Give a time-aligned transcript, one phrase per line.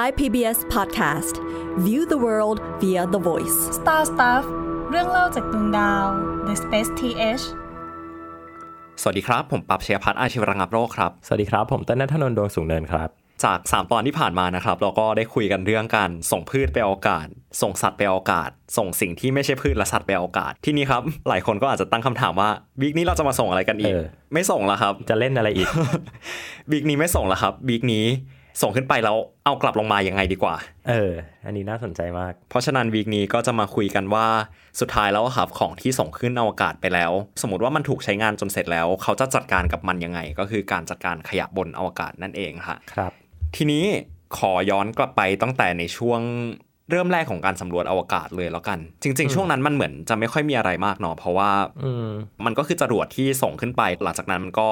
[0.00, 1.34] Thai PBS Podcast
[1.86, 4.44] View the world via the voice Star Stuff
[4.90, 6.06] เรื่องเล่าจากดวงดาว
[6.46, 7.44] The Space TH
[9.00, 13.08] สวัสดีครับ ผมปรับเชียพัฒน์อาชีวรังับโรคครับ สวัสดีครับ ผมต้นนัทนนท์ดวงสูงเนินครับ
[13.44, 17.26] จาก 3 ตอนที่ผ่านมานะครับ เราก็ได้คุยกันเรื่องการส่งพืชไปอวกาศ
[17.62, 22.50] ส่งสัตว์ไปอวกาศ ส่งสิ่งที่ไม่ใช่พืชและสัตว์ไปอวกาศ ที่นี้ครับ หลายคนก็อาจจะตั้งคำถามว่า
[22.80, 25.68] วีคนี้เราจะมาส่งอะไรกันอีก เออ ไม่ส่งแล้วครับ จะเล่นอะไรอีก
[26.70, 28.06] วีคนี้ไม่ส่งแล้วครับวีคนี้
[28.62, 30.54] ส่งขึ้นไปแล้วเอากลับลงมายังไงดีกว่า
[30.88, 31.12] เออ
[31.44, 34.26] อันนี้น่าสนใจมาก เพราะฉะนั้นวีคนี้ก็จะมาคุยกันว่า
[34.80, 37.12] สุดท้ายแล้วอะครับของที่ส่งขึ้นอวกาศไปแล้ว
[37.42, 43.12] สมมติว่ามันถูกใช้งานจนเสร็จแล้ว เขาจะจัดการกับมันยังไง ก็คือการจัดการขยะบนอวกาศนั่นเองฮะครับ
[43.56, 43.84] ทีนี้
[44.38, 46.20] ขอย้อนกลับไปตั้งแต่ในช่วง
[46.90, 51.50] เริ่มแรกของการสำรวจอวกาศเลยแล้วกัน จริง ๆ ช่วงนั้นมันเหมือนจะไม่ค่อยมีอะไรมากเนาะเพราะว่า
[51.84, 52.08] อืม
[52.44, 54.68] มันก็คือจรวดที่ส่งขึ้นไป หลังจากนั้นมันก็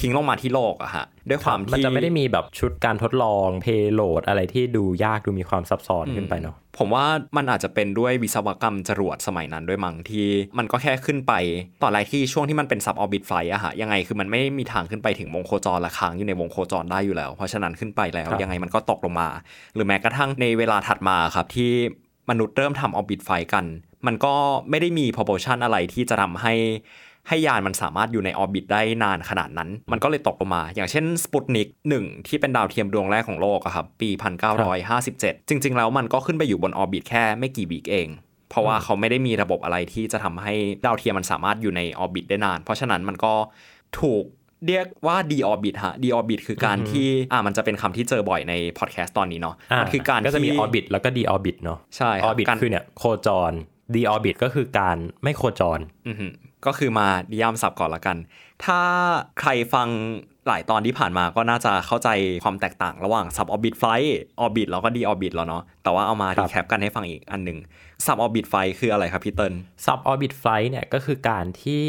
[0.00, 10.26] ทิ้งลงมาที่โลกอะฮะด้วยความมันที่จะไม่ได้มีแบบชุดการทดลอง payload อะไรที่ดูยากดูมีความซับซ้อนขึ้นไปเนาะผมว่ามันอาจจะเป็นด้วยวิศวกรรมจรวดสมัยนั้นด้วยมั้งที่
[10.58, 11.32] มันก็แค่ขึ้นไป
[11.82, 19.28] ตอนแรกที่ช่วงที่มันเป็น suborbital flight อะฮะยังไงคือมันไม่มีทางขึ้นไปถึงวงโคจรและค้างอยู่ในวงโคจรได้อยู่แล้ว เพราะฉะนั้นขึ้นไปแล้วครับยังไงมันก็ตกลงมา
[19.74, 21.72] หรือแม้กระทั่งในเวลาถัดมาครับที่
[22.30, 23.64] มนุษย์เริ่มทำ orbital flight กัน
[24.06, 24.34] มันก็
[24.70, 26.54] ไม่ได้มี propulsion อะไรที่จะทำให้
[27.28, 34.10] ให้ยานมันสามารถอยู่ใน orbit ได้นานขนาดนั้น มันก็เลยตกลงมา อย่างเช่นสปุตนิกหนึ่งที่เป็นดาวเทียมดวงแรกของโลกอะครับปี
[34.74, 38.08] 1957 จริง ๆ แล้วมันก็ขึ้นไปอยู่บน orbit แค่ไม่กี่ week เอง
[38.50, 43.34] เพราะว่าเขาไม่ได้มีระบบอะไรที่จะทำให้ดาวเทียมมันสามารถอยู่ใน orbit ได้นาน เพราะฉะนั้นมันก็
[44.00, 44.24] ถูก
[44.66, 53.52] เรียกว่า deorbit ฮะ deorbit คือการที่อ่ามันจะเป็นคำที่เจอบ่อยในพอดแคสต์ตอนนี้เนาะอ่ามันคือการก็จะมีที่ orbit แล้วก็ deorbit เนาะใช่ครับออร์บิทการคือเนี่ยโคจร
[53.94, 56.32] deorbit ก็คือการไม่โคจรอือหือ
[56.66, 58.16] ก็คือมานิยามศัพท์ก่อนละกัน
[58.64, 58.80] ถ้า
[59.40, 59.88] ใครฟัง
[60.48, 62.08] หลายตอนที่ผ่านมาก็น่าจะเข้าใจ
[62.44, 64.10] ความแตกต่างระหว่าง sub orbit flight
[64.44, 67.58] orbit แล้วก็ deorbit แล้วเนาะแต่ว่าเอามาครับ recap กันให้ฟังอีกอันหนึ่ง
[68.06, 71.84] sub orbit flight คืออะไรครับพี่เติ้ล sub orbit flight เนี่ยก็คือการที่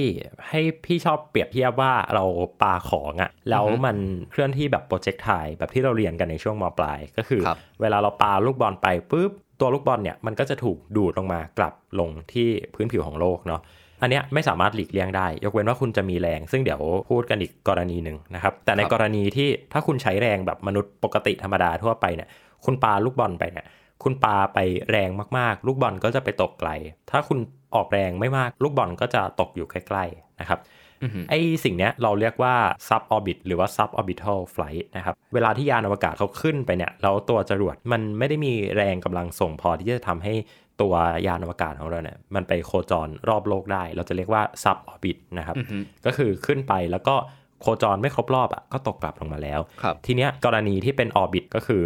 [0.50, 2.24] ให้พี่ชอบเปรียบเทียบว่าเรา
[2.62, 3.98] ปาของอะ่ะแล้วมัน
[4.32, 13.62] เคลื่อนที่แบบ projectile แบบที่เราเรียนกันในช่วงมปลาย ก็คือครับเวลาเราปาลูกบอลไปปุ๊บตัวลูกบอลเนี่ยมันก็จะถูกดูดลงมากลับลงที่พื้นผิวของโลกเนาะ
[14.02, 22.30] อันเนี้ยไม่สามารถหลีกเลี่ยงได้ ยกเว้นว่าคุณจะมีแรง ซึ่งเดี๋ยวพูดกันอีกกรณีหนึ่งนะครับ แต่ในครับกรณีที่ถ้าคุณใช้แรงแบบมนุษย์ปกติธรรมดาทั่วไปเนี่ย
[22.66, 23.66] คุณปาลูกบอลไปเนี่ย
[24.04, 24.60] คุณปาไป
[24.90, 26.70] แรงมากๆ ลูกบอลก็จะไปตกไกล
[27.12, 27.40] ถ้าคุณ
[27.76, 30.60] ออกแรงไม่มากลูกบอลก็จะตกอยู่ใกล้ๆนะครับ
[31.04, 32.56] อือหือไอ้สิ่งเนี้ยเราเรียกว่า
[32.88, 40.34] sub orbit หรือว่า sub orbital flight นะครับ เวลาที่ยานอวกาศเขาขึ้นไปเนี่ย แล้วตัวจรวดมันไม่ได้มีแรงกำลังส่งพอที่จะทำให้
[40.82, 40.94] ตัว
[41.28, 47.16] ยานอวกาศของเราเนี่ยมันไปโคจรรอบโลกได้ เราจะเรียกว่า sub orbit นะครับอือหือก็คือขึ้นไปแล้วก็
[47.62, 51.84] โคจรไม่ครบรอบอะก็ตกกลับลงมาแล้วครับทีเนี้ยกรณีที่เป็นออร์บิทก็คือ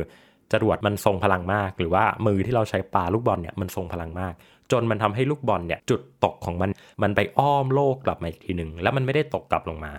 [0.53, 4.33] จรวดมันทรงพลังมาก หรือว่ามือที่เราใช้ปาลูกบอลเนี่ยมันทรงพลังมาก
[4.71, 6.69] จนมันทำให้ลูกบอลเนี่ยจุดตกของมัน
[7.03, 9.93] มันไปอ้อมโลกกลับมาอีกทีหนึ่งแล้วมันไม่ได้ตกกลับลงมา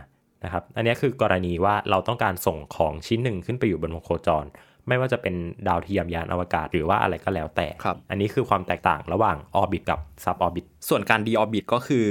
[0.44, 4.44] นะครับอันเนี้ยคือกรณีว่าเราต้องการส่งของชิ้นหนึ่งขึ้นไปอยู่บนวงโคจร
[4.88, 5.34] ไม่ว่าจะเป็น
[5.69, 12.06] ดาวเทียมยานอวกาศหรือว่าอะไรก็แล้วแต่ครับอันนี้คือความแตกต่างระหว่าง orbit กับ sub orbit ส่วนการ deorbit ก็คือ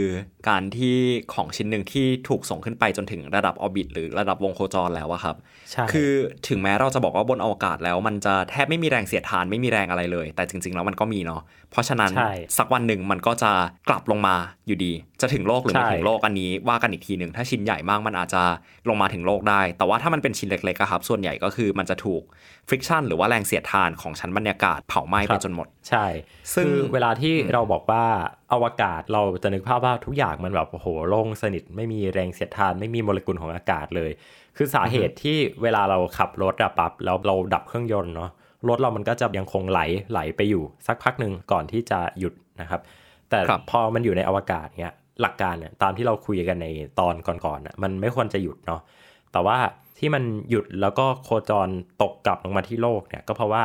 [0.50, 0.98] การที่
[1.34, 5.36] ของชิ้นหนึ่งที่ถูกส่งขึ้นไปจนถึงระดับ orbit หรือระดับวงโคจรแล้วอะครับ
[5.72, 6.12] ใช่คือ
[6.48, 13.52] ถึงแม้เราจะบอกว่าบนอวกาศแล้ว มันจะแทบไม่มีแรงเสียดทานไม่มีแรงอะไรเลย แต่จริง ๆ แล้วมันก็มีเนาะ เพราะฉะนั้นใช่สักวันหนึ่งมันก็จะ
[13.90, 14.36] กลับลงมา
[14.68, 18.44] อยู่ดี จะถึงโลกหรือไม่ใช่ถึงโลกอันนี้ว่ากันอีกทีหนึ่งถ้าชิ้นใหญ่มากมันอาจจะ
[18.90, 22.22] ลงมาถึงโลกได้ แต่ว่าถ้ามันเป็นชิ้นเล็กๆอะครับส่วนใหญ่ก็คือมันจะถูก
[22.70, 26.06] friction หรือว่าแรงเสียดทานของชั้นบรรยากาศเผาไหม้ไปจนหมด ใช่
[26.56, 28.04] ซึ่งคือเวลาที่เราบอกว่า
[28.54, 34.12] อวกาศเราจะนึกภาพว่าทุกอย่างมันแบบโอ้โหโล่งสนิท ไม่มีแรงเสียดทาน ไม่มีโมเลกุลของอากาศเลย
[34.58, 38.30] คือสาเหตุที่เวลาเราขับรถอะปั๊บแล้วเราดับเครื่องยนต์เนาะ
[38.68, 42.82] รถเรามันก็จะยังคงไหลไหลไปอยู่ สักพักหนึ่งก่อนที่จะหยุดนะครับ
[43.30, 46.68] แต่ครับพอมันอยู่ในอวกาศเนี้ยหลักการเนี่ยตามที่เราคุยกันใน
[47.00, 48.82] ตอนก่อนๆน่ะมันไม่ควรจะหยุดเนาะ
[49.32, 49.58] แต่ว่า
[50.00, 51.70] ที่มันหยุดแล้วก็โคจร
[52.02, 53.64] ตกกลับลงมาที่โลกเนี่ยก็เพราะว่า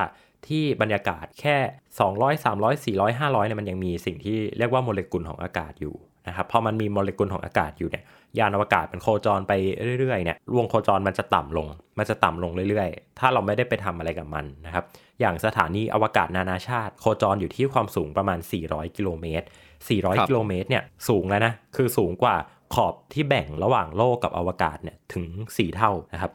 [0.48, 1.56] ที่บรรยากาศแค่
[1.98, 5.94] 200 300 400 500เนี่ยมันยังมีสิ่งที่เรียกว่าโมเลกุลของอากาศอยู่
[6.28, 8.04] นะครับพอมันมีโมเลกุลของอากาศอยู่เนี่ย
[8.38, 9.52] ยานอวกาศมันโคจรไป
[10.00, 11.66] เรื่อยๆเนี่ยวงโคจรมันจะต่ำลง
[11.98, 14.84] มันจะต่ำลงเรื่อยๆ ถ้าเราไม่ได้ไปทำอะไรกับมันนะครับ
[15.20, 18.38] อย่างสถานีอวกาศนานาชาติ โคจรอยู่ที่ความสูงประมาณ
[18.68, 22.36] 400 กิโลเมตรครับ400 กิโลเมตรเนี่ยสูงแล้วนะ คือสูงกว่า
[22.74, 26.32] ขอบที่แบ่งระหว่างโลกกับอวกาศเนี่ยถึง 4 เท่านะครับ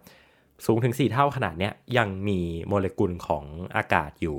[0.66, 3.44] สูงถึง 4 เท่าขนาดเนี้ยยังมีโมเลกุลของ
[3.76, 4.38] อากาศอยู่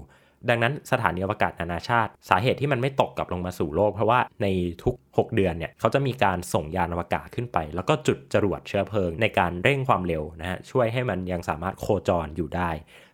[0.49, 4.47] ดังนั้นสถานีอวกาศนานาชาติ สาเหตุที่มันไม่ตกกลับลงมาสู่โลก เพราะว่าใน
[4.85, 12.71] ทุก 6 เดือนเนี่ยเขาจะมีการส่งยานอวกาศขึ้นไป แล้วก็จุดจรวดเชื้อเพลิงในการเร่งความเร็วนะฮะช่วยให้มันยังสามารถโคจรอยู่ได้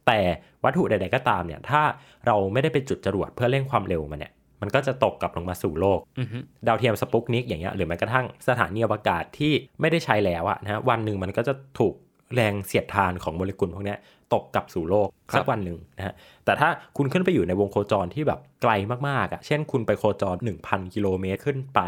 [0.06, 0.18] แต่
[0.64, 1.82] วัตถุใด ๆ ก็ตามเนี่ยถ้า
[2.26, 4.32] เราไม่ได้ไปจุดจรวดเพื่อเร่งความเร็วมันเนี่ย
[4.62, 11.94] มันก็จะตกกลับลงมาสู่โลกอือฮึดาวเทียมสปุกนิกอย่างเงี้ยหรือแม้กระทั่งสถานีอวกาศที่ไม่ได้ใช้แล้วอะนะฮะวันหนึ่งมันก็จะถูก
[12.34, 13.98] แรงเสียดทานของโมเลกุลพวกเนี้ย
[14.32, 16.14] ตกกลับสู่โลกสักวันหนึ่งนะฮะ
[16.44, 18.72] แต่ถ้าคุณขึ้นไปอยู่ในวงโคจรที่แบบไกล
[19.08, 21.80] มากๆอะเช่นคุณไปโคจร 1,000 กิโลเมตรขึ้นไป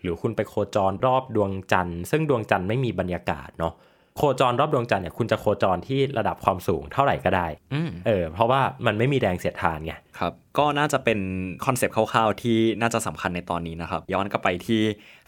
[0.00, 3.74] หรือคุณไปโคจรรอบดวงจันทร์ ซึ่งดวงจันทร์ไม่มีบรรยากาศเนาะ
[4.16, 11.18] โคจรรอบดวงจันทร์เนี่ยคุณจะโคจรที่ระดับความสูงเท่าไหร่ก็ได้อืมเออ เพราะว่ามันไม่มีแรงเสียดทานไง ครับ ก็น่าจะเป็น
[11.66, 14.82] คอนเซปต์คร่าวๆ ที่น่าจะสำคัญในตอนนี้นะครับ ย้อนกลับไปที่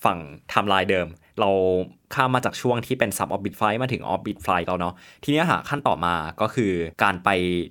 [0.05, 0.19] ฝั่ง
[0.51, 1.09] ไทม์ไลน์เดิม
[1.41, 1.51] เรา
[2.15, 4.95] ข้ามมาจากช่วงที่เป็น sub orbit flight มาถึง orbit flight แล้วเนาะ
[5.25, 7.29] ทีเนี้ยหาขั้นต่อมาก็คือการไป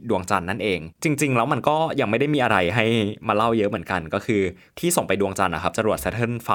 [0.09, 2.85] ดวงจันทร์นั่นเอง จริง ๆ แล้วมันก็ยังไม่ได้มีอะไรให้
[3.27, 4.41] มาเล่าเยอะเหมือนกัน ก็คือ
[4.79, 6.49] ที่ส่งไปดวงจันทร์นะครับจรวด Saturn V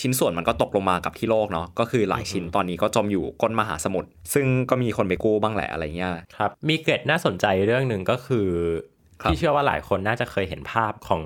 [0.00, 8.48] ชิ้นส่วนมันก็ตกลงมากับที่โลกเนาะก็คือหลายชิ้นตอนนี้ก็จมอยู่ก้นมหาสมุทรซึ่งก็มีคนไปกู้บ้างแหละอะไรเงี้ยครับมีเกร็ดน่าสนใจเรื่องหนึ่งก็คือ
[8.80, 11.22] ครับ ที่เชื่อว่าหลายคนน่าจะเคยเห็นภาพของ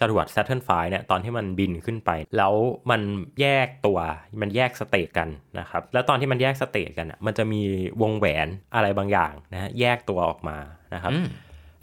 [0.00, 2.54] จรวด Saturn V เนี่ยตอนที่มันบินขึ้นไป แล้ว
[2.90, 3.02] มัน
[3.40, 3.98] แยกตัว
[4.40, 7.60] มันแยก stage กันนะครับแล้วตอนที่มันแยก stage กันอะมันจะมี
[8.02, 10.58] วงแหวนอะไรบางอย่างนะฮะแยกตัวออกมา
[10.94, 11.26] นะครับอืม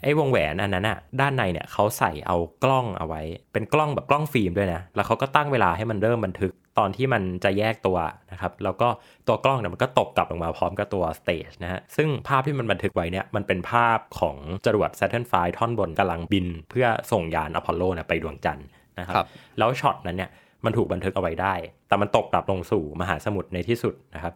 [0.02, 7.98] ไอ้วงแหวนอันนั้นอะด้านในเนี่ยเขาใส่เอากล้องเอาไว้ เป็นกล้องแบบกล้องฟิล์มด้วยนะ แล้วเขาก็ตั้งเวลาให้มันเริ่มบันทึก ตอนที่มันจะแยกตัว
[8.32, 8.88] นะครับ แล้วก็
[9.28, 14.36] ตัวกล้องเนี่ยมันก็ตกกลับลงมาพร้อมกับตัว stage นะฮะ ซึ่งภาพที่มันบันทึกไว้เนี่ยมันเป็นภาพของ
[14.66, 18.66] จรวด Saturn V ท่อนบนกำลังบิน เพื่อส่งยานอพอลโลเนี่ยไปดวงจันทร์
[18.98, 19.26] นะครับครับ
[19.58, 20.30] แล้วช็อตนั้นเนี่ย
[20.64, 21.54] มันถูกบันทึกเอาไว้ได้
[21.88, 24.34] แต่มันตกกลับลงสู่มหาสมุทรในที่สุดนะครับ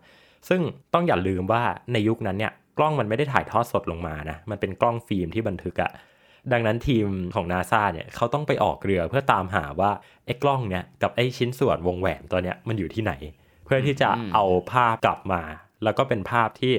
[0.49, 0.61] ซึ่ง
[0.95, 5.91] ต้องอย่าลืมว่าในยุคนั้นเนี่ยกล้องมันไม่ได้ถ่ายทอดสดลงมานะ มันเป็นกล้องฟิล์มที่บันทึกอะ
[6.53, 9.91] ดังนั้นทีมของนาซาเนี่ยเขาต้องไปออกเรือเพื่อตามหาว่า
[10.27, 13.13] ไอ้กล้องเนี่ยกับไอ้ชิ้นส่วนวงแหวนตัวเนี้ยมันอยู่ที่ไหน
[13.65, 15.43] เพื่อที่จะอืมเอาภาพกลับมา
[15.85, 16.75] แล้วก็เป็นภาพที่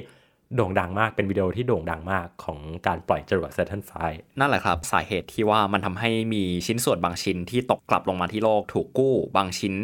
[0.56, 3.92] โด่งดังมากเป็นวิดีโอที่โด่งดังมากของการปล่อยจรวด Saturn V
[4.38, 9.74] นั่นแหละครับ สาเหตุที่ว่ามันทำให้มีชิ้นส่วนบางชิ้นที่ตกกลับลงมาที่โลกถูกกู้ บางชิ้น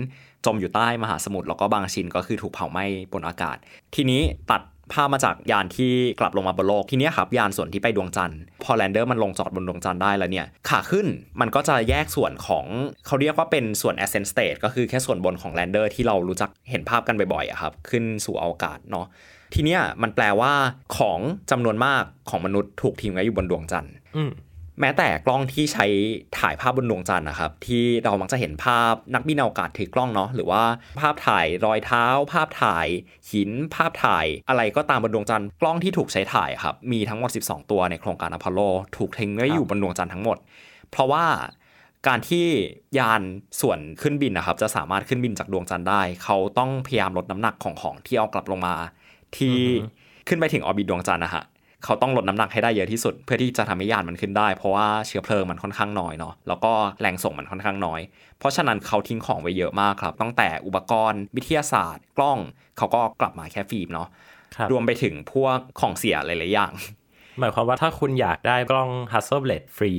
[0.47, 3.57] จมอยู่ใต้มหาสมุทรแล้วก็บางชิ้นก็คือถูกเผาไหม้บนอากาศ
[3.95, 4.63] ทีนี้ตัด
[4.93, 11.07] ภาพมาจากยานที่กลับลงมาบนโลกทีนี้ครับยานส่วนที่ไปดวงจันทร์พอ lander มันลงจอดบนดวงจันทร์ได้แล้วเนี่ยขาขึ้น
[11.41, 12.65] มันก็จะแยกส่วนของ
[13.07, 19.07] เขาเรียกว่าเป็นส่วน ascent stage ก็คือแค่ส่วนบนของ lander ที่เรารู้จักเห็นภาพกันบ่อยๆครับขึ้นสู่อวกาศเนาะ
[19.55, 20.53] ทีเนี้ยมันแปลว่า
[20.97, 21.21] ของ
[21.51, 23.95] จำนวนมากของมนุษย์ถูกทิ้งไว้อยู่บนดวงจันทร์
[24.81, 25.87] แม้แต่กล้องที่ใช้
[26.39, 30.63] ถ่ายภาพบนดวงจันทร์นะครับ ที่เรามักจะเห็นภาพนักบินอวกาศถือกล้องเนาะหรือว่า
[31.01, 32.87] ภาพถ่ายรอยเท้า ภาพถ่าย
[33.33, 38.61] หิน ภาพถ่ายอะไรก็ตามบนดวงจันทร์กล้องที่ถูกใช้ถ่ายครับ มีทั้งหมด 12 ตัวในโครงการอพอลโล
[38.97, 40.37] ถูกทิ้งไว้อยู่บนดวงจันทร์ทั้งหมด
[40.91, 41.25] เพราะว่า
[42.07, 42.47] การที่
[42.99, 43.23] ยาน
[43.61, 48.75] ส่วนขึ้นบินนะครับ จะสามารถขึ้นบินจากดวงจันทร์ได้ เขาต้องพยายามลดน้ำหนักของของที่เอากลับลงมา
[49.37, 49.87] ที่อือฮึ
[50.29, 51.45] ขึ้นไปถึงออร์บิทดวงจันทร์นะฮะ
[51.85, 58.01] เขาต้องลดน้ำหนักให้ได้เยอะที่สุด เพื่อที่จะทำให้ยานมันขึ้นได้ เพราะว่าเชื้อเพลิงมันค่อนข้างน้อยเนาะแล้วก็แรงส่งมันค่อนข้างน้อย
[58.39, 62.39] เพราะฉะนั้นเขาทิ้งของไว้เยอะมากครับตั้งแต่อุปกรณ์ วิทยาศาสตร์ กล้อง
[62.79, 64.09] เขาก็กลับมาแค่ฟิล์มเนาะ
[64.57, 66.73] ครับรวมไปถึงพวกของเสียหลายๆอย่าง
[67.41, 69.93] หมายความว่าถ้าคุณอยากได้กล้อง Hasselblad ฟรี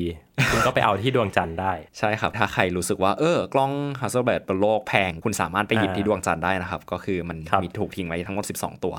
[0.51, 3.71] คุณก็ไปเอาที่ดวงจันทร์ได้ ใช่ครับ ถ้าใครรู้สึกว่าเออกล้อง
[4.01, 8.95] Hasselblad บนโลกแพง คุณสามารถไปหยิบอ่าที่ดวงจันทร์ได้นะครับ ก็คือมันครับมีถูกทิ้งไว้ทั้งหมด 12 ตัว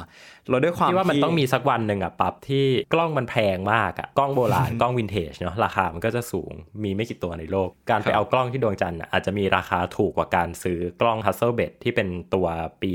[0.49, 6.53] แล้วด้วยความที่ว่ามันที่ต้องมีสักวันหนึ่งอะปั๊บที่กล้องมันแพงมากอะกล้องโบราณกล้องวินเทจเนาะราคามันก็จะสูง
[6.85, 12.47] มีไม่กี่ตัวในโลก การไปเอากล้องที่ดวงจันทร์อะอาจจะมีราคาถูกกว่าการซื้อกล้อง Hasselblad ที่เป็นตัว
[12.83, 12.91] ปี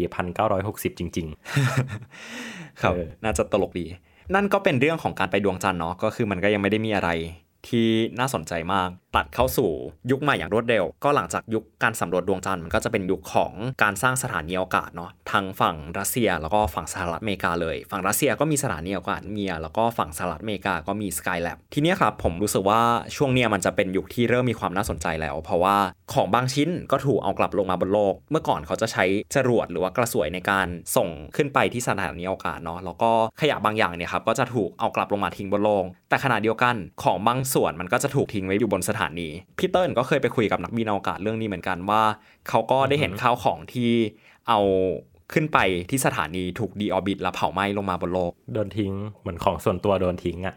[0.48, 1.28] 1960 จริง
[2.82, 3.88] ครับเออน่าจะตลกดี
[4.34, 7.10] นั่นก็เป็นเรื่องของการไปดวงจันทร์เนาะก็คือมันก็ยังไม่ได้มีอะไร
[7.68, 7.88] ที่
[8.20, 9.72] น่าสนใจมาก ตัดเข้าสู่
[10.12, 13.54] ยุคใหม่อย่างรวดเร็ว ก็หลังจากยุคการสำรวจดวงจันทร์มันก็จะเป็นยุคของ
[13.84, 22.82] การสร้างสถานีอวกาศเนาะทางฝั่งรัสเซียแล้วก็ฝั่งสหรัฐอเมริกาเลย ฝั่งรัสเซียก็มีสถานีอวกาศเมียแล้วก็ฝั่งสหรัฐอเมริกาก็มี Skylab ทีนี้ครับผมรู้สึกว่า
[23.16, 25.78] ช่วงเนี้ยมันจะเป็นยุคที่เริ่มมีความน่าสนใจแล้ว เพราะว่า
[26.14, 29.06] ของบางชิ้นก็ถูกเอากลับลงมาบนโลก เมื่อก่อนเขาจะใช้
[29.36, 39.05] จรวดหรือว่ากระสวยในการส่งขึ้นไปที่สถานีอวกาศเนาะแล้วก็ขยะบางอย่างเนี่ยครับก็จะถูกเอากลับลงมาทิ้งบนโลกแต่ขณะเดียวกันของบางส่วนมันก็จะถูกทิ้งไว้อยู่บนสถาน
[39.58, 42.04] พี่เติ้ลก็เคยไปคุยกับนักบินอวกาศเรื่องนี้เหมือนกันว่า
[42.50, 43.92] เขาก็ได้เห็นข้าวของที่
[44.48, 44.60] เอา
[45.34, 45.58] ขึ้นไป
[45.90, 50.56] ที่สถานีถูกดีออบิทแล้วเผาไหม้ลงมาบนโลก โดนทิ้งเหมือนของส่วนตัวโดนทิ้งอะ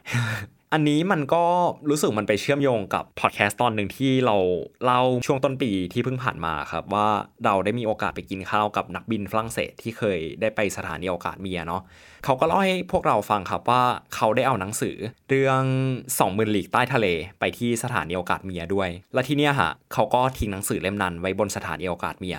[0.73, 1.45] อันนี้มันก็
[1.91, 4.37] รู้สึกมันไปเชื่อมโยงกับพอดแคสต์ตอนหนึ่งที่เรา
[4.85, 7.09] เล่าช่วงต้นปีที่เพิ่งผ่านมาครับ ว่า
[7.45, 11.83] เราได้มีโอกาสไปกินข้าวกับนักบินฝรั่งเศสที่เคยได้ไปสถานีอวกาศเมียเนาะ
[12.25, 13.83] เขาก็เล่าให้พวกเราฟังครับว่า
[14.15, 14.97] เขาได้เอาหนังสือ
[15.29, 15.63] เรื่อง
[16.07, 17.07] 20,000หลีกใต้ทะเล
[17.41, 22.39] ไปที่สถานีอวกาศเมียด้วย และที่เนี้ยฮะเขาก็ทิ้งหนังสือเล่มนั้นไว้บนสถานีอวกาศเมีย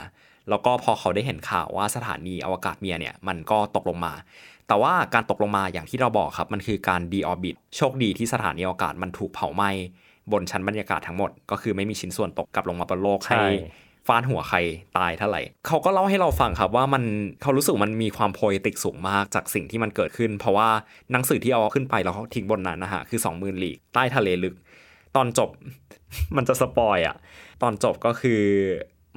[0.50, 4.14] แล้วก็พอเขาได้เห็นข่าวว่าสถานีอวกาศเมียเนี่ยมันก็ตกลงมา
[4.70, 9.70] แต่ว่าการตกลงมาอย่างที่เราบอกครับ มันคือการดีออบิทโชคดีที่สถานีอวกาศมันถูกเผาไหม้
[10.32, 13.46] บนชั้นบรรยากาศทั้งหมด ก็คือไม่มีชิ้นส่วนตกกลับลงมาบนโลกใช่ให้
[14.08, 14.58] ฟาดหัวใคร
[14.98, 17.04] ตายเท่าไหร่ เขาก็เล่าให้เราฟังครับว่ามัน
[17.42, 20.70] เขารู้สึกมันมีความโพยติกสูงมากจากสิ่งที่มันเกิดขึ้น เพราะว่า
[21.12, 24.56] หนังสือที่เอาขึ้นไปแล้วเขาทิ้งบนนั้นนะฮะคือ20,000ลีกใต้ทะเลลึก
[25.16, 25.50] ตอนจบ
[26.36, 27.16] มันจะสปอยอะ
[27.64, 28.42] ตอนจบก็คือ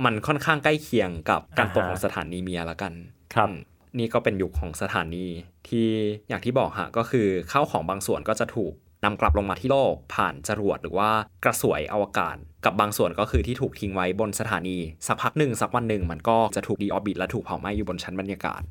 [0.04, 2.92] มันค่อนข้างใกล้เคียงกับการตกของสถานีเมียแล้วกัน
[3.34, 3.58] ครับอืม
[3.98, 5.26] นี่ก็เป็นยุคของสถานี
[5.68, 5.88] ที่
[6.28, 8.72] อย่างที่บอกฮะก็คือข้าวของบางส่วนก็จะถูก
[9.04, 11.10] นำกลับลงมาที่โลกผ่านจรวดหรือว่า
[11.44, 18.62] กระสวยอวกาศ กับบางส่วนก็คือที่ถูกทิ้งไว้บนสถานี สักพักหนึ่งสักวันหนึ่งมันก็จะถูกดีออบิทและถูกเผาไหม้อยู่บนชั้นบรรยากาศ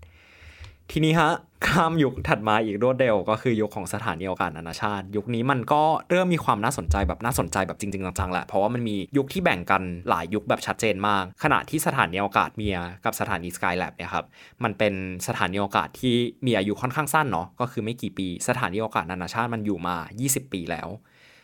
[0.92, 1.32] ทีนี้ฮะ
[1.68, 14.26] ข้ามยุคถัดมาอีกรวดเร็วก็คือยุคของสถานีอวกาศนานาชาติ ยุคนี้มันก็เริ่มมีความน่าสนใจแบบน่าสนใจแบบจริงๆจังๆแหละเพราะว่ามันมียุคที่แบ่งกันหลายยุคแบบชัดเจนมาก ขณะที่สถานีอวกาศเมียร์กับสถานีสกายแลบเนี่ยครับ
[14.64, 14.94] มันเป็น
[15.28, 19.96] สถานีอวกาศที่มีอายุค่อนข้างสั้นเนาะก็คือไม่กี่ปี สถานีอวกาศนานาชาติมันอยู่มา
[20.26, 20.90] 20 ปีแล้ว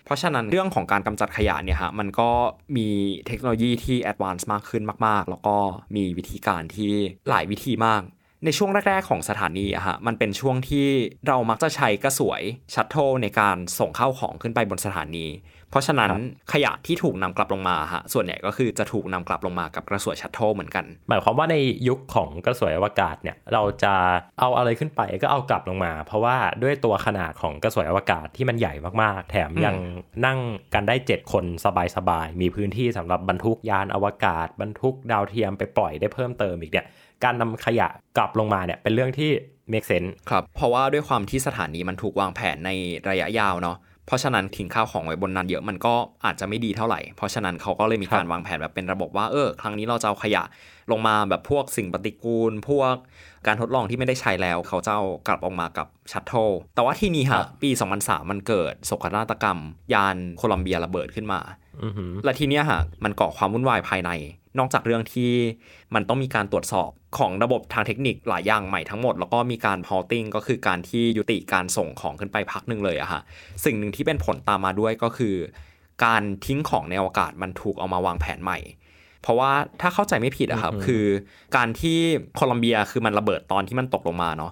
[0.05, 2.29] เพราะฉะนั้นเรื่องของการกำจัดขยะเนี่ยฮะมันก็
[2.77, 2.87] มี
[3.27, 5.57] เทคโนโลยีที่ advance มากขึ้นมาก ๆ แล้วก็
[5.95, 6.93] มีวิธีการที่
[7.29, 8.01] หลายวิธีมาก
[8.45, 10.87] ในช่วงแรก ๆ ของสถานีอะฮะมันเป็นช่วงที่
[11.27, 12.41] เรามักจะใช้กระสวย
[12.73, 15.27] shuttle ในการส่งเข้าของขึ้นไปบนสถานี
[15.69, 16.11] เพราะฉะนั้น
[16.53, 21.55] ขยะที่ถูกนำกลับลงมาฮะส่วนใหญ่ก็คือจะถูกนำกลับลงมากับกระสวย shuttle เหมือนกัน หมายความว่าใน
[21.87, 23.93] ยุคของกระสวยอวกาศเนี่ยเราจะ
[24.39, 29.75] เอาอะไรขึ้นไปก็เอากลับลงมา เพราะว่าด้วยตัวขนาดของกระสวยอวกาศที่มันใหญ่มากๆ แถมยัง
[30.25, 30.39] นั่ง
[30.73, 31.45] กันได้ 7 คน
[31.95, 36.87] สบายๆมีพื้นที่สำหรับบรรทุกยานอวกาศ บรรทุกดาวเทียมไปปล่อยได้เพิ่มเติมอีกเนี่ย
[37.23, 39.31] การนำขยะกลับลงมาเนี่ยเป็นเรื่องที่
[39.71, 42.69] make sense ครับ เพราะว่าด้วยความที่สถานีมันถูกวางแผนใน
[43.09, 45.95] ระยะยาวเนาะเพราะฉะนั้นทิ้งข้าวของไว้บนนั้นเยอะมันก็
[46.25, 50.43] อาจจะไม่ดีเท่าไหร่ เพราะฉะนั้นเขาก็เลยมีการวางแผนแบบเป็นระบบว่าเออครั้งนี้เราจะเอาขยะ
[50.91, 52.93] ลงมาแบบพวกสิ่งปฏิกูล พวก
[53.47, 57.69] การทดลองที่ไม่ได้ใช้แล้ว เขาจะเอากลับออกมากับ shuttle แต่ว่าทีนี้ครัฮะปี
[58.01, 59.59] 2003 มันเกิดโศกนาฏกรรม
[59.93, 61.39] ยานโคลัมเบียระเบิดขึ้นมา
[61.83, 64.11] อือหือและทีเนี้ยฮะมันก่อความวุ่นวายภายใน
[64.59, 65.31] นอกจากเรื่องที่
[65.95, 73.21] มันต้องมีการตรวจสอบของระบบทางเทคนิคหลายอย่างใหม่ทั้งหมด แล้วก็มีการ halting ก็คือการที่ยุติการส่งของขึ้นไปพักหนึ่งเลยอะฮะ
[73.65, 75.35] สิ่งหนึ่งที่เป็นผลตามมาด้วยก็คือ
[76.05, 78.59] การทิ้งของในอวกาศมันถูกเอามาวางแผนใหม่
[79.21, 81.05] เพราะว่าถ้าเข้าใจไม่ผิดอะครับอือฮึคือ
[81.55, 81.97] การที่
[82.35, 84.51] โคลัมเบียคือมันระเบิดตอนที่มันตกลงมาเนาะ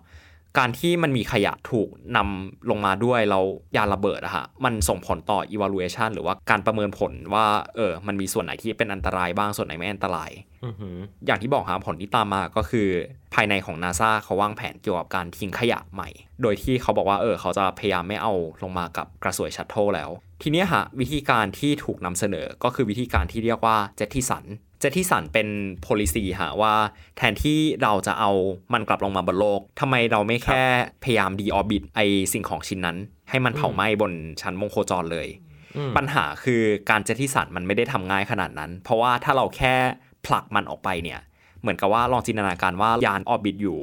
[0.58, 3.44] การที่มันมีขยะถูกนำลงมาด้วยแล้ว
[3.76, 7.46] ยานระเบิดอะฮะมันส่งผลต่อ evaluation หรือว่าการประเมินผลว่า
[7.76, 10.32] เออมันมีส่วนไหนที่เป็นอันตรายบ้างส่วนไหนไม่อันตราย
[10.66, 12.88] อือหืออย่างที่บอกฮะผลที่ตามมาก็คือ
[13.34, 16.10] ภายในของ NASA เขาวางแผนเกี่ยวกับการทิ้งขยะใหม่
[16.42, 18.34] โดยที่เขาบอกว่าเออเขาจะพยายามไม่เอา
[18.64, 20.10] ลงมากับกระสวย shuttle แล้ว
[20.42, 24.46] ทีเนี้ยฮะวิธีการที่ถูกนำเสนอก็คือวิธีการที่เรียกว่าเจ t ที่สัน
[24.86, 25.48] เจ t ที่สันเป็น
[25.86, 26.74] policy ฮะว่า
[27.18, 28.32] แทนที่เราจะเอา
[28.74, 30.64] มันกลับลงมาบนโลกทำไมเราไม่แค่
[31.04, 32.00] พยายาม deorbit ไอ้
[32.34, 32.98] สิ่งของชิ้นนั้น
[33.30, 34.12] ให้มันเผาไหม้บน
[34.42, 35.28] ชั้นวงโคจรเลย
[35.78, 39.76] อืมปัญหาคือการ jettison มันไม่ได้ทำง่ายขนาดนั้น เพราะว่าถ้าเราแค่
[40.26, 41.20] ผลักมันออกไปเนี่ย
[41.62, 43.80] เหมือนกับว่าลองจินตนาการว่ายานออร์บิทอยู่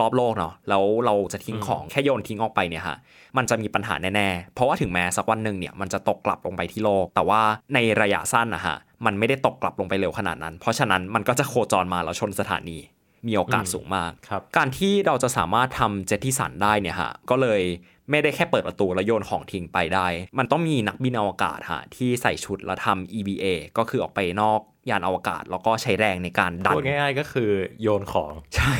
[0.00, 2.96] รอบโลกเนาะแล้วเราจะทิ้งของแค่โยนทิ้งออกไปเนี่ยฮะ
[3.36, 7.40] มันจะมีปัญหาแน่ๆ เพราะว่าถึงแม้สักวันหนึ่งเนี่ยมันจะตกกลับลงไปที่โลก แต่ว่า
[7.74, 12.78] ในระยะสั้นนะฮะมันไม่ได้ตกกลับลงไปเร็วขนาดนั้น เพราะฉะนั้นมันก็จะโคจรมาแล้วชนสถานี
[13.26, 17.62] มีโอกาสสูงมากครับการที่เราจะสามารถทำเจตที่สันได้เนี่ยฮะ ก็เลย
[18.10, 20.06] ไม่ได้แค่เปิดประตูแล้วโยนของทิ้งไปได้
[20.38, 23.44] มันต้องมีนักบินอวกาศฮะที่ใส่ชุดแล้วทำ EVA
[23.78, 24.60] ก็คือออกไปนอก
[24.90, 27.50] ยานอวกาศ แล้วก็ใช้แรงในการดันพูดง่ายๆก็คือ
[27.82, 28.72] โยนของใช่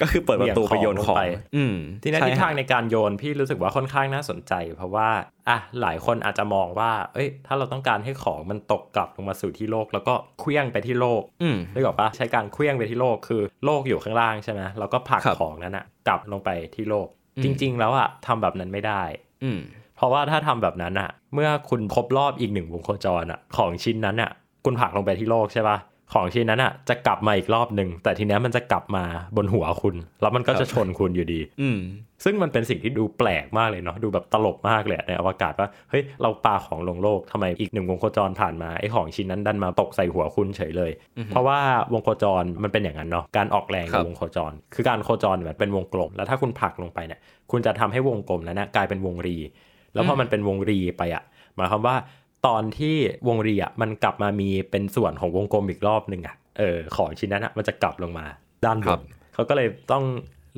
[0.00, 1.22] ก็คือเปิดประตูไปโยนของเหวี่ยงของลงไป
[1.56, 5.08] อืมทีนี้ใช่ทิศทางฮะในการโยนพี่รู้สึกว่าค่อนข้างน่าสนใจ เพราะว่า
[5.48, 19.02] อะหลายคนอาจจะมองว่า เอ้ย ถ้าเราต้องการให้ของมันตกกลับลงมาสู่ที่โลก แล้วก็เคลื่องไปที่โลกอืมนึกออกปะใช้การเคลื่องไปที่โลกคือโลกอยู่ข้างล่างใช่ไหมแล้วก็ผลักครับของนั้นอะกลับลงไปที่โลกอืมจริง ๆ แล้วอะทำแบบนั้นไม่ได้
[19.44, 19.60] อืม
[19.96, 24.30] เพราะว่าถ้าทำแบบนั้นอะเมื่อคุณครบรอบอีกหนึ่งวงโคจรอะของชิ้นนั้นอะ
[24.64, 25.78] คุณผลักลงไปที่โลกใช่ปะ
[26.14, 29.04] ของชิ้นนั้นอะจะกลับมาอีกรอบหนึ่งแต่ทีเนี้ยมันจะกลับมา
[29.36, 31.78] บนหัวคุณ แล้วมันก็จะชนคุณอยู่ดี อืม
[32.24, 41.58] ซึ่งมันเป็นสิ่งที่ดูแปลกมากเลยเนาะดูแบบตลกมากเลยอะในอวกาศว่าเฮ้ยเราปาของลงโลกทำไมอีกหนึ่งวงโคจรผ่านมาไอ้ของชิ้นนั้นดันมาตกใส่หัวคุณเฉยเลยอือฮึเพราะว่า
[41.92, 49.36] วงโคจรมันเป็นอย่างนั้นเนาะการออกแรงครักับบวงโคจร คือการโคจรเนี่ยเป็นวงกลม แล้วถ้าคุณผลักลงไปเนี่ยคุณจะทำให้วงกลมนั้นนะกลายเป็นวงรี
[49.94, 51.22] แล้วพอมันเป็นวงรีไปอะ
[51.56, 51.96] หมายความว่า
[52.46, 52.96] ตอนที่
[53.28, 58.26] วงรีอะมันกลับมามีเป็นส่วนของวงกลมอีกรอบหนึ่งอะเออของชิ้นนั้นอะมันจะกลับลงมา
[58.64, 59.00] ด้านบครันบ
[59.34, 60.04] เขาก็เลยต้อง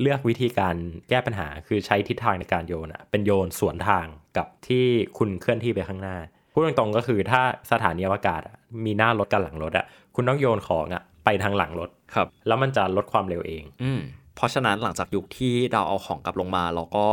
[0.00, 0.74] เลือกวิธีการ
[1.08, 4.06] แก้ปัญหาคือใช้ทิศทางในการโยนอะเป็นโยนสวนทาง
[4.36, 4.86] กับที่
[5.18, 6.16] คุณเคลื่อนที่ไปข้างหน้า
[6.52, 14.00] พูดตรงๆก็คือถ้าสถานีอวกาศอะมีหน้ารถกับหลังรถอะคุณต้องโยนของอะไปทางหลังรถครับ แล้วมันจะลดความเร็วเอง อืม
[14.36, 17.04] เพราะฉะนั้นหลังจากยุคที่ดาวเอาของกลับลงมาเราก็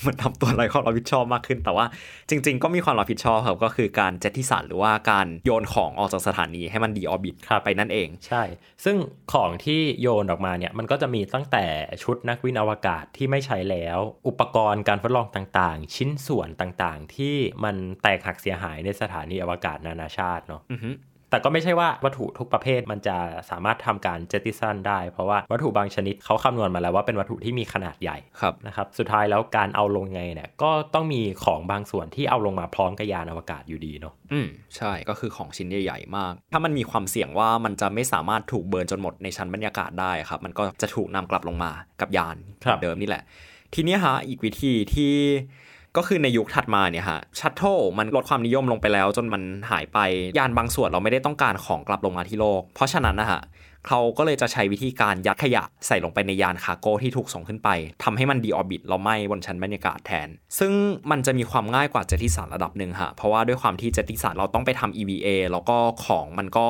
[0.00, 1.86] เหมือนทำตัวอะไรความรับผิดชอบมากขึ้น แต่ว่า
[2.30, 8.42] จริง ๆ ก็มีความรับผิดชอบครับก็คือการเจ็ตที่สันหรือว่าการโยนของออกจากสถานีให้มันดีออบิทครับไปนั่นเอง ใช่
[8.84, 8.96] ซึ่ง
[9.32, 11.64] ของที่โยนออกมาเนี่ยมันก็จะมีตั้งแต่
[12.02, 20.90] ชุดนักวินอวกาศที่ไม่ใช้แล้ว อุปกรณ์การทดลองต่างๆ ชิ้นส่วนต่างๆ ที่มันแตกหักเสียหายในสถานีอวกาศนานาชาติเนาะอือฮึ
[21.34, 23.16] แต่ก็ไม่ใช่ว่าวัตถุทุกประเภทมันจะ
[23.50, 43.22] สามารถทำการเจตติสันได้ เพราะว่าวัตถุบางชนิดเขาคำนวณมาแล้วว่าเป็นวัตถุที่มีขนาดใหญ่ครับนะครับสุดท้ายแล้วการเอาลงไงเนี่ยก็ต้องมีของบางส่วนที่เอาลงมาพร้อมกับยานอวกาศอยู่ดีเนาะอืมใช่ก็คือของชิ้นใหญ่ๆมาก ถ้ามันมีความเสี่ยงว่ามันจะไม่สามารถถูกเบิร์นจนหมดในชั้นบรรยากาศได้ครับ มันก็จะถูกนำกลับลงมากับยานครับเดิมนี่แหละ
[43.74, 45.14] ทีเนี้ยฮะอีกวิธีที่
[45.96, 49.98] ก็คือในยุคถัดมาเนี่ยฮะชัตเทิลมันลดความนิยมลงไปแล้ว จนมันหายไป
[50.38, 53.40] ยานบางส่วนเราไม่ได้ต้องการของกลับลงมาที่โลก เพราะฉะนั้นนะฮะ
[53.88, 57.68] เขาก็เลยจะใช้วิธีการยัดขยะใส่ลงไปในยาน cargo ที่ถูกส่งขึ้นไป
[58.04, 60.72] ทำให้มัน deorbit เผาไหม้บนชั้นบรรยากาศแทน ซึ่ง
[61.10, 66.66] มันจะมีความง่ายกว่า jettison ระดับหนึ่งฮะเพราะว่าด้วยความที่ jettison เราต้องไปทำ EVA แล้วก็ของมันก็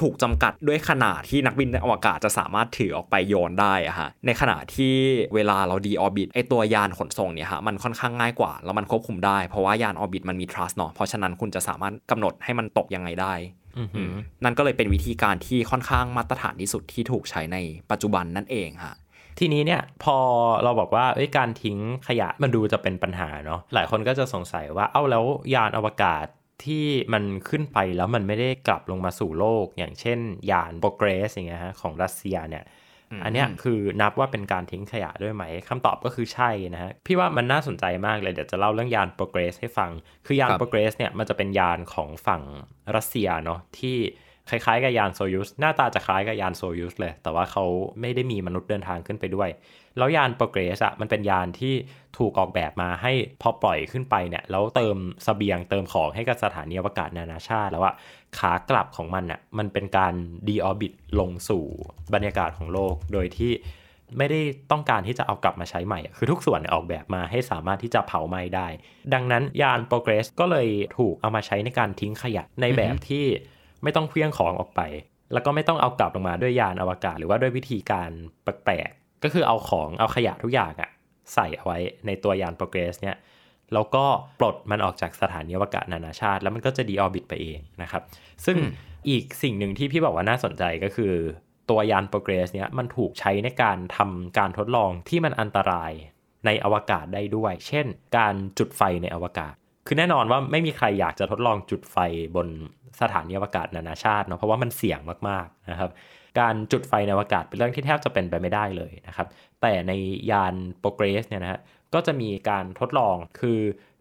[0.00, 4.94] ถูกจำกัดด้วยขนาดที่นักบินอวกาศจะสามารถถือออกไปโยนได้อะฮะในขณะที่
[5.34, 13.34] เวลาเรา deorbit ไอ้ตัวยานขนส่งเนี่ยฮะมันค่อนข้างง่ายกว่า แล้วมันควบคุมได้เพราะว่ายาน orbit มันมี thrust เนาะเพราะฉะนั้นคุณจะสามารถกำหนดให้มันตกยังไงได้
[13.78, 14.12] อือหือ
[14.44, 17.56] นั่นก็เลยเป็นวิธีการที่ค่อนข้างมาตรฐานที่สุดที่ถูกใช้ใน
[17.90, 18.96] ปัจจุบันนั่นเองฮะ
[19.38, 20.16] ทีนี้เนี่ยพอ
[20.62, 21.78] เราบอกว่าเอ้ยการทิ้ง
[22.08, 25.24] ขยะมันดูจะเป็นปัญหาเนาะหลายคนก็จะสงสัยว่าเอ้าแล้ว
[25.54, 26.26] ยานอวกาศ
[26.64, 30.18] ที่มันขึ้นไปแล้วมันไม่ได้กลับลงมาสู่โลก อย่างเช่น
[30.50, 32.64] ยานโปรเกรสอย่างเงี้ยฮะของรัสเซียเนี่ย
[33.10, 39.90] อืมอันเนี้ยคือนับว่าเป็นการทิ้งขยะด้วยไหมคำตอบก็คือใช่นะฮะพี่ว่ามันน่าสนใจมากเลย เดี๋ยวจะเล่าเรื่องยานโปรเกรสให้ฟัง
[40.26, 42.42] คือยานโปรเกรสเนี่ยมันจะเป็นยานของฝั่ง
[42.96, 43.96] รัสเซียเนาะที่
[44.50, 47.64] คล้ายๆกับยานโซยูสหน้าตาจะคล้ายกับยานโซยูสเลย แต่ว่าเขา
[48.00, 49.48] ไม่ได้มีมนุษย์เดินทางขึ้นไปด้วย
[49.98, 51.74] แล้วยานโปรเกรสอะมันเป็นยานที่
[52.18, 53.12] ถูกออกแบบมาให้
[53.42, 57.94] พอปล่อยขึ้นไปเนี่ยแล้วเติมเสบียงเติมของให้กับสถานีอวกาศนานาชาติ แล้วอะ
[58.38, 60.14] ขากลับของมันอะมันเป็นการ
[60.48, 61.64] deorbit ลงสู่
[62.14, 63.52] บรรยากาศของโลกโดยที่
[64.18, 68.68] ไม่ได้ต้องการที่จะเอากลับมาใช้ใหม่ คือทุกส่วนออกแบบมาให้สามารถที่จะเผาไหม้ได้
[69.14, 73.24] ดังนั้นยาน Progress ก็เลยถูกเอามาใช้ในการทิ้งขยะในแบบที่
[73.82, 74.80] ไม่ต้องเหวี่ยงของออกไป
[75.32, 78.10] แล้วก็ไม่ต้องเอากลับลงมาด้วยยานอวกาศ หรือว่าด้วยวิธีการ
[78.42, 80.90] แปลกๆก็คือเอาของเอาขยะทุกอย่างอะ
[81.34, 83.16] ใส่เอาไว้ในตัวยาน Progress เนี่ย
[83.72, 84.04] แล้วก็
[84.38, 88.02] ปลดมันออกจากสถานีอวกาศนานาชาติ แล้วมันก็จะ deorbit ไปเองนะครับ
[88.46, 88.70] ซึ่งอืม
[89.10, 91.12] อีกสิ่งหนึ่งที่พี่บอกว่าน่าสนใจก็คือ
[91.70, 95.92] ตัวยาน Progress เนี่ยมันถูกใช้ในการทำการทดลองที่มันอันตราย
[96.46, 97.86] ในอวกาศได้ด้วย เช่น
[98.16, 99.54] การจุดไฟในอวกาศ
[99.88, 101.96] คือแน่นอนว่าไม่มีใครอยากจะทดลองจุดไฟ
[102.36, 102.48] บน
[103.00, 105.90] สถานีอวกาศนานาชาติเนาะเพราะว่ามันเสี่ยงมากๆนะครับ
[106.40, 109.26] การจุดไฟในอวกาศเป็นเรื่องที่แทบจะเป็นไปไม่ได้เลยนะครับ
[109.60, 109.92] แต่ใน
[110.30, 111.60] ยานโปรเกรสเนี่ยนะฮะ
[111.94, 113.58] ก็จะมีการทดลองคือ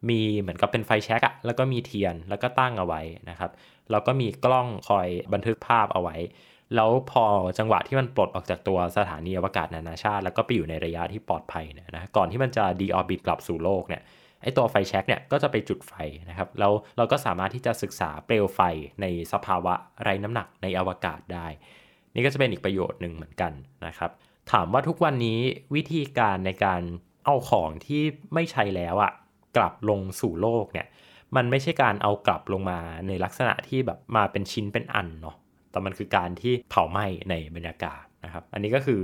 [0.10, 3.52] มีเหมือนกับเป็นไฟแช็กอะแล้วก็มีเทียนแล้วก็ตั้งเอาไว้นะครับ
[3.92, 6.16] แล้วก็มีกล้องคอยบันทึกภาพเอาไว้
[6.76, 7.26] แล้วพอ
[7.58, 14.02] จังหวะที่มันปลดออกจากตัวสถานีอวกาศนานาชาติ แล้วก็ไปอยู่ในระยะที่ปลอดภัยเนี่ยนะก่อนที่มันจะดีออร์บิทกลับสู่โลกเนี่ย
[14.48, 15.94] อตัวไฟแช็กเนี่ยก็จะไปจุดไฟ
[16.30, 18.60] นะครับแล้วเราก็สามารถที่จะศึกษาเปลวไฟ
[19.02, 21.48] ในสภาวะไร้น้ำหนักในอวกาศได้
[22.16, 23.52] นี่ก็จะเป็นอีกประโยชน์หนึ่งเหมือนกัน
[23.88, 24.12] นะครับ
[24.52, 25.40] ถามว่าทุกวันนี้
[25.76, 26.82] วิธีการในการ
[27.26, 29.12] เอาของที่ไม่ใช้แล้วอะ
[29.58, 30.88] กลับลงสู่โลกเนี่ย
[31.36, 35.36] มันไม่ใช่การเอากลับลงมาในลักษณะที่แบบมาเป็นชิ้นเป็นอันเนาะ
[35.72, 39.02] แต่มันคือการที่เผาไหม้ในบรรยากาศนะครับ อันนี้ก็คือ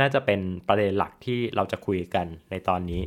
[0.00, 3.00] น่าจะเป็นประเด็นหลักที่เราจะคุยกันในตอนนี้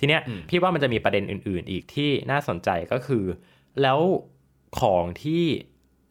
[0.00, 3.24] ทีเนี้ยอืมพี่ว่ามันจะมีประเด็นอื่น ๆ อีกที่น่าสนใจก็คือ
[3.82, 3.98] แล้ว
[4.80, 5.44] ของที่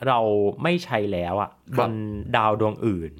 [0.08, 0.19] เรา
[0.63, 1.91] ไม่ใช้แล้วอะบน
[2.36, 3.12] ดาวดวงอื่น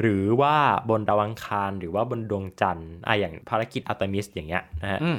[0.00, 0.56] หรือว่า
[0.90, 5.18] บนดาวอังคารหรือว่าบนดวงจันทร์อะอย่างภารกิจอัตมิสอย่างเงี้ยนะฮะอืม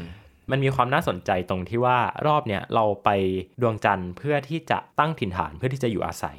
[0.51, 3.09] มันมีความน่าสนใจตรงที่ว่ารอบเนี่ยเราไป
[3.61, 6.37] ดวงจันทร์เพื่อที่จะตั้งถิ่นฐานเพื่อที่จะอยู่อาศัย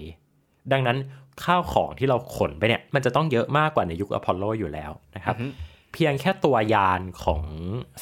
[0.73, 0.99] ดังนั้น
[1.45, 5.47] ข้าวของที่เราขนไปเนี่ยมันจะต้องเยอะมากกว่าในยุคอพอลโลอยู่แล้วนะครับอือฮึ
[5.93, 7.43] เพียงแค่ตัวยานของ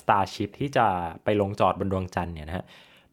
[0.01, 0.87] Starship ที่จะ
[1.25, 2.64] ไปลงจอดบนดวงจันทร์เนี่ยนะฮะ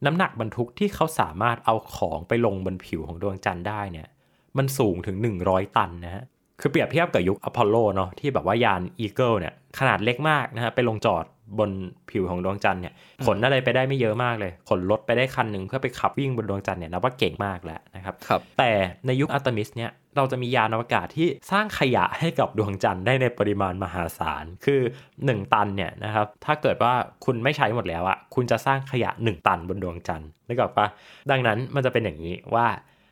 [0.04, 4.08] น้ำหนักบรรทุกที่เขาสามารถเอาของไปลงบนผิวของดวงจันทร์ได้เนี่ย
[4.56, 6.24] มันสูงถึง 100 ตันนะฮะ
[6.60, 11.24] คือเปรียบเทียบกับยุคอพอลโลเนาะที่แบบว่ายาน Eagle เนี่ยขนาดเล็กมากนะฮะไปลงจอด
[11.58, 11.70] บน
[12.10, 12.94] ผิวของดวงจันทร์เนี่ย
[13.26, 18.70] ขนอะไรไปได้ไม่เยอะมากเลยขนรถไปได้คันหนึ่งเพื่อไปขับวิ่งบนดวงจันทร์เนี่ยนับว่าเก่งมากแล้วนะครับครับแต่
[19.06, 24.80] ในยุคอัลตมิสเนี่ยเราจะมียานอวกาศที่สร้างขยะให้กับดวงจันทร์ได้ในปริมาณมหาศาล คือ
[25.16, 30.86] 1 ตันเนี่ยนะครับถ้าเกิดว่าคุณไม่ใช้หมดแล้วอะคุณจะสร้างขยะ 1 ตันบนดวงจันทร์นึกออกปะ
[31.30, 32.66] ดังนั้นมันจะเป็นอย่างนี้ว่า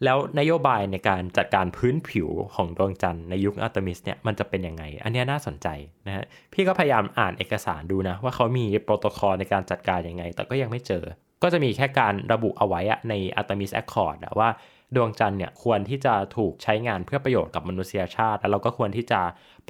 [0.04, 5.68] แล้วนโยบายในการจัดการพื้นผิวของดวงจันทร์ในยุคอัลตมิสเนี่ยมันจะเป็นยังไง อันนี้น่าสนใจ
[6.06, 11.04] นะฮะพี่ก็พยายามอ่านเอกสารดูนะ ว่าเขามีโปรโตคอลในการจัดการยังไง แต่ก็ยังไม่เจอ
[11.42, 14.48] ก็จะมีแค่การระบุเอาไว้ใน Artemis Accord ว่า
[14.96, 19.20] ดวงจันทร์เนี่ยควรที่จะถูกใช้งานเพื่อประโยชน์กับมนุษยชาติ แล้วเราก็ควรที่จะ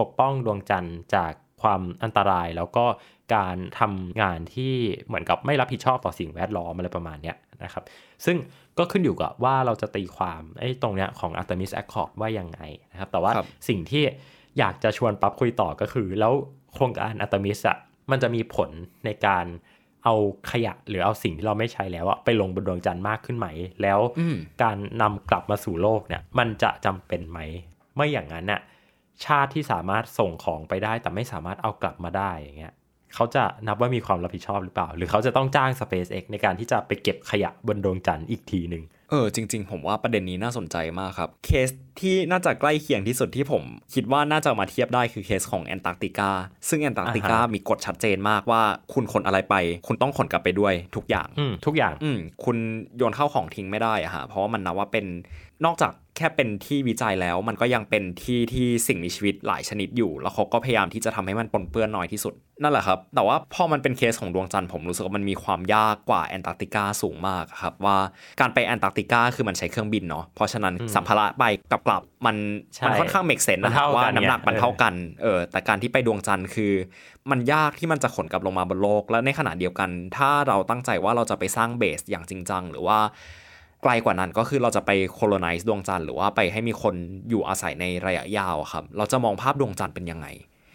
[0.01, 2.85] ปกป้องดวงจันทร์จากความอันตรายแล้วก็
[3.35, 4.75] การทำงานที่
[5.07, 7.85] เหมือนกับไม่รับผิดชอบต่อสิ่งแวดล้อมอะไรประมาณเนี้ยนะครับ
[8.25, 8.37] ซึ่ง
[8.79, 12.61] ก็ขึ้นอยู่กับว่าเราจะตีความไอ้ตรงเนี้ยของ Artemis Accord ว่ายังไง
[12.92, 14.05] นะครับแต่ว่าครับสิ่งที่
[14.59, 16.33] อยากจะชวนปั๊บคุยต่อก็คือ แล้ว
[16.75, 17.79] โครงการ Artemis อะ
[18.11, 18.71] มันจะมีผล
[19.05, 19.47] ในการ
[20.05, 20.14] เอา
[20.51, 23.47] ขยะหรือเอาสิ่งที่เราไม่ใช้แล้วอะไปลงบนดวงจันทร์มากขึ้นไหม
[23.83, 27.38] แล้วอืมการนำกลับมาสู่โลกเนี่ยมันจะจำเป็นไหม
[27.95, 28.61] ไม่อย่างนั้นน่ะ
[29.25, 32.75] ชาติที่สามารถส่งของไปได้แต่ไม่สามารถเอากลับมาได้อย่างเงี้ย
[33.14, 41.68] เขาจะนับว่ามีความรับผิดชอบหรือเปล่า หรือเขาจะต้องจ้าง SpaceX ในการที่จะไปเก็บขยะบนดวงจันทร์อีกทีหนึ่งเออจริง ๆ ผมว่าประเด็นนี้น่าสนใจมากครับ เคส
[42.01, 43.62] ที่น่าจะใกล้เคียงที่สุดที่ผม
[43.94, 46.31] คิดว่าน่าจะมาเทียบได้คือเคสของแอนตาร์กติกา
[46.68, 48.62] ซึ่งแอนตาร์กติกาอ่าฮะมีกฎชัดเจนมากว่า
[48.94, 49.55] คุณขนอะไรไป
[49.87, 52.57] คุณต้องขนกลับไปด้วยทุกอย่างอืมทุกอย่างอืมคุณ
[52.96, 55.07] โยนข้าวของทิ้งไม่ได้อะฮะเพราะว่ามันนับว่าเป็น
[55.64, 67.98] นอกจากแค่เป็นที่วิจัยแล้วมันก็ยังเป็นที่ที่สิ่งมีชีวิตหลายชนิดอยู่ แล้วเขาก็พยายามที่จะทำให้มันปนเปื้อนน้อยที่สุด นั่นแหละครับ แต่ว่าพอมันเป็นเคสของดวงจันทร์ผมรู้สึกว่ามันมีความยากกว่าแอนตาร์กติกาสูงมากอะครับว่า
[68.40, 72.37] การไปแอนตาร์กติกาคือมันใช้เครื่องบินเนาะเพราะฉะนั้นสัมภาระไปกับกลับมัน
[72.75, 76.72] ใช่มันค่อนข้าง make sense มันนะเท่ากันว่าน้ำหนักไงมันเท่ากันเออแต่การที่ไปดวงจันทร์คือ
[77.31, 82.98] มันยากที่มันจะขนกลับลงมาบนโลก และในขณะเดียวกัน ถ้าเราตั้งใจว่าเราจะไปสร้าง base อย่างจริงจังหรือว่า
[83.83, 86.95] ไกลกว่านั้นก็คือเราจะไป colonize ดวงจันทร์หรือว่าไปให้มีคน
[87.29, 90.27] อยู่อาศัยในระยะยาวอะครับ เราจะมองภาพดวงจันทร์เป็นยังไง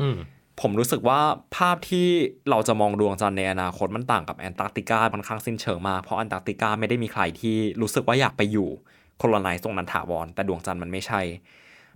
[0.02, 0.18] อืม
[0.62, 1.20] ผมรู้สึกว่า
[1.56, 2.08] ภาพที่
[2.50, 8.70] เราจะมองดวงจันทร์ในอนาคตมันต่างกับแอนตาร์กติกาค่อนข้างสิ้นเชิงมากเพราะแอนตาร์กติกาไม่ได้มีใครที่รู้สึกว่าอยากไปอยู่
[9.18, 11.22] colonize ตรงนั้นถาวรแต่ดวงจันทร์มันไม่ใช่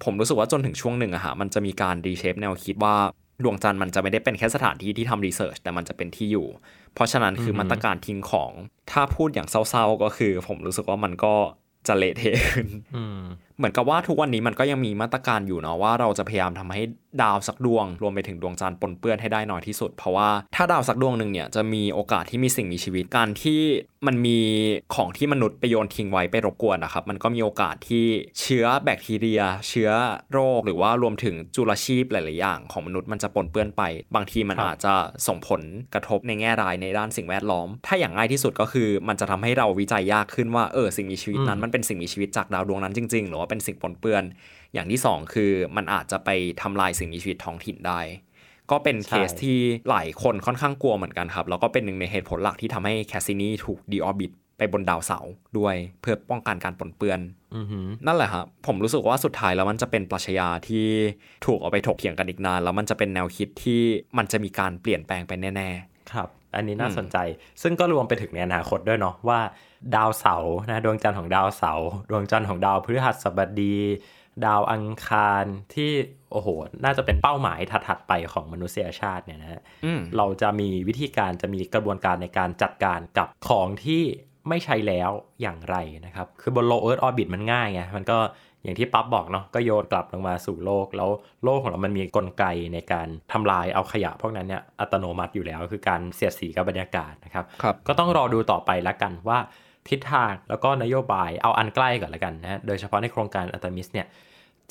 [0.03, 2.95] ผมรู้สึกว่าจนถึงช่วงหนึ่งอะฮะมันจะมีการ reshape แนวคิดว่า
[3.43, 6.47] ดวงจันทร์มันจะไม่ได้เป็นแค่สถานที่ที่ทำ research แต่มันจะเป็นที่อยู่
[6.93, 8.51] เพราะฉะนั้นคืออฮึมาตรการทิ้งของ
[8.91, 11.33] ถ้าพูดอย่างเศร้าๆก็คือ ผมรู้สึกว่ามันก็
[11.87, 13.19] จะเละเทะขึ้นอืม
[13.57, 16.81] เหมือนกับว่าทุกวันนี้มันก็ยังมีมาตรการอยู่เนาะว่าเราจะพยายามทำให้
[17.21, 23.61] ดาวสักดวง รวมไปถึงดวงจันทร์ปนเปื้อนให้ได้น้อยที่สุด เพราะว่าถ้าดาวสักดวงหนึ่งเนี่ยจะมีโอกาสที่มีสิ่งมีชีวิตการที่
[24.07, 24.39] มันมี
[24.95, 28.05] ของที่มนุษย์ไปโยนทิ้งไว้ไปรบกวนนะครับมันก็มีโอกาสที่
[28.41, 29.89] เชื้อแบคทีเรีย เชื้อ
[30.31, 33.83] โรคหรือว่ารวมถึงจุลชีพหลาย ๆ อย่างของมนุษย์มันจะปนเปื้อนไป
[34.15, 34.93] บางทีมันอาจจะ
[35.27, 35.61] ส่งผล
[35.93, 44.23] กระทบในแง่ร้ายในด้านสิ่งแวดล้อม ถ้าอย่างง่ายที่สุดก็คือมันจะทำให้เราวิจัยยากขึ้นว่าเออสิ่งมีชีวิตนั้นมันเป็นสิ่งมีชีวิตจากดาวดวงนั้นจริง ๆหรือว่าเป็นสิ่งปนเปื้อน
[44.73, 46.29] อย่างที่สองคือมันอาจจะไป
[46.61, 47.99] ทำลายสิ่งมีชีวิตท้องถิ่นได้
[48.71, 57.19] ก็เป็นเคสใช่ที่หลายคนค่อนข้างกลัวเหมือนกันครับ แล้วก็เป็นหนึ่งในเหตุผลหลักที่ทำให้ Cassini ถูก deorbit ไปบนดาวเสาร์ด้วยเพื่อป้องกันการปนเปื้อน
[57.55, 60.85] อือหือนั่นแหละครับผมรู้สึกว่าสุดท้ายแล้วมันจะเป็นปรัชญาที่
[61.45, 63.81] ถูกเอาไปถกเถียงกันอีกนาน แล้วมันจะเป็นแนวคิดที่
[64.17, 65.69] มันจะมีการเปลี่ยนแปลงไปแน่
[66.13, 67.17] ครับ อันนี้น่าอืมสนใจ
[67.61, 69.39] ซึ่งก็รวมไปถึงในอนาคตด้วยเนาะว่า
[69.95, 73.77] ดาวเสาร์นะดวงจันทร์ของดาวเสาร์ดวงจันทร์ของดาวพฤหัสบดี
[74.45, 75.91] ดาวอังคารที่
[76.31, 76.47] โอ้โห
[76.83, 84.03] น่าจะเป็นเป้าหมายถัดๆไปของมนุษยชาติเนี่ยนะฮะๆอืมเราจะมีวิธีการจะมีกระบวนการในการจัดการกับของที่
[84.49, 88.17] ไม่ใช้แล้วอย่างไรนะครับ คือบน low earth orbit มันง่ายไงมันก็
[88.63, 91.09] อย่างที่ปั๊บบอกเนาะก็โยนกลับลงมาสู่โลก แล้ว
[91.43, 99.39] โลกของเรามันมีกลไกในการทำลายเอาขยะพวกนั้นเนี่ยอัตโนมัติอยู่แล้วคือการเสียดสีกับบรรยากาศนะครับครับก็ต้องรอดูต่อไปแล้วกันว่า
[99.89, 104.07] ทิศทางแล้วก็นโยบายเอาอันใกล้ก่อนแล้วกันนะโดยเฉพาะในโครงการอัตมิสเนี่ย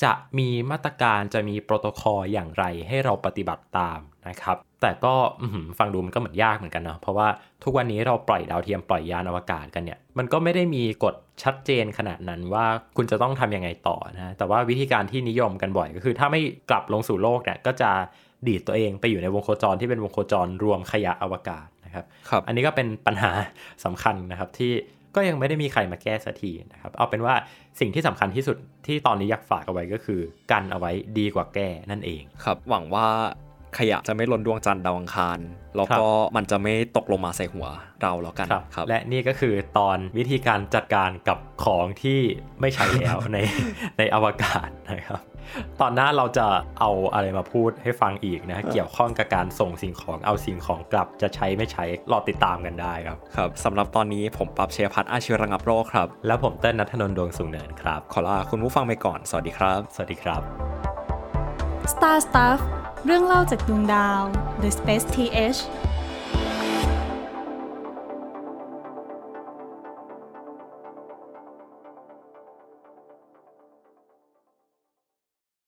[0.03, 7.27] จะมีมาตรการจะมีโปรโตคอลอย่างไรให้เราปฏิบัติตามนะครับ แต่ก็อื้อหือฟังดูมันก็เหมือนยากเหมือนกันเนาะเพราะว่า
[7.63, 12.65] ทุกวันนี้เราปล่อยดาวเทียมปล่อยยานอวกาศกันเนี่ย มันก็ไม่ได้มีกฎชัดเจนขนาดนั้นว่า
[12.97, 17.91] คุณจะต้องทำยังไงต่อนะแต่ว่าวิธีการที่นิยมกันบ่อย ก็คือ ถ้าไม่กลับลงสู่โลกเนี่ยก็จะ
[18.47, 23.31] ดีดตัวเองไปอยู่ในวงโคจรที่เป็นวงโคจรรวมขยะอวกาศนะครับครับอันนี้ก็เป็นปัญหา
[23.85, 24.73] สำคัญนะครับที่
[25.15, 27.33] ก็ยังไม่ได้มีใครมาแก้สักทีนะครับ เอาเป็นว่า
[27.79, 30.21] สิ่งที่สำคัญที่สุดที่ตอนนี้อยากฝากเอาไว้ก็คือ
[30.51, 33.07] กันเอาไว้ดีกว่าแก้นั่นเอง ครับ หวังว่า
[33.77, 35.39] ขยะจะไม่หล่นดวงจันทร์ดาวอังคาร
[35.77, 37.67] แล้วก็มันจะไม่ตกลงมาใส่หัว
[38.01, 42.19] เราแล้วกันครับครับและนี่ก็คือตอนวิธีการจัดการกับของที่
[42.61, 43.37] ไม่ใช้แล้วใน
[43.97, 45.21] ในอวกาศนะครับ
[45.81, 46.47] ตอนหน้าเราจะ
[46.79, 60.41] เอาอะไรมาพูดให้ฟังอีกนะเกี่ยวข้องกับการส่งสิ่งของเอาสิ่งของกลับจะใช้ไม่ใช้รอติดตามกันได้ครับครับสำหรับตอนนี้ผมปรับเชยร์พัฒน์อาชีวระงับโรคครับ แล้วผมเต้นนัทนนท์ดวงสูงเนินครับ ขอลาคุณผู้ฟังไปก่อน สวัสดีครับ สวัสดีครับ
[61.93, 62.59] Star Stuff
[63.05, 64.21] เรื่องเล่าจากดวงดาว
[64.61, 65.59] The Space TH